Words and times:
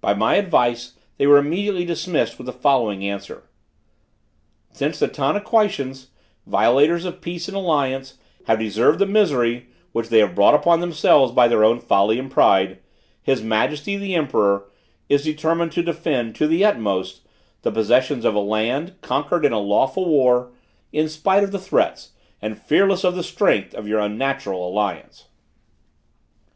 By 0.00 0.12
my 0.12 0.34
advice, 0.34 0.94
they 1.18 1.26
were 1.28 1.38
immediately 1.38 1.84
dismissed 1.84 2.36
with 2.36 2.46
the 2.46 2.52
following 2.52 3.04
answer: 3.04 3.44
"Since 4.72 4.98
the 4.98 5.06
Tanaquitians, 5.06 6.08
violators 6.48 7.04
of 7.04 7.20
peace 7.20 7.46
and 7.46 7.56
alliance, 7.56 8.18
have 8.48 8.58
deserved 8.58 8.98
the 8.98 9.06
misery 9.06 9.68
which 9.92 10.08
they 10.08 10.18
have 10.18 10.34
brought 10.34 10.54
upon 10.54 10.80
themselves 10.80 11.30
by 11.32 11.46
their 11.46 11.62
own 11.62 11.78
folly 11.78 12.18
and 12.18 12.28
pride, 12.28 12.80
his 13.22 13.40
majesty, 13.44 13.94
the 13.96 14.16
emperor, 14.16 14.64
is 15.08 15.22
determined 15.22 15.70
to 15.70 15.82
defend, 15.84 16.34
to 16.34 16.48
the 16.48 16.64
utmost, 16.64 17.20
the 17.60 17.70
possessions 17.70 18.24
of 18.24 18.34
a 18.34 18.40
land, 18.40 19.00
conquered 19.00 19.44
in 19.44 19.52
a 19.52 19.60
lawful 19.60 20.06
war, 20.08 20.50
in 20.92 21.08
spite 21.08 21.44
of 21.44 21.52
the 21.52 21.58
threats 21.60 22.10
and 22.40 22.58
fearless 22.58 23.04
of 23.04 23.14
the 23.14 23.22
strength 23.22 23.74
of 23.76 23.86
your 23.86 24.00
unnatural 24.00 24.66
alliance." 24.68 25.26